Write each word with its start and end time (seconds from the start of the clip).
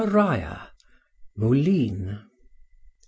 MARIA. 0.03 0.71
MOULINES. 1.35 2.17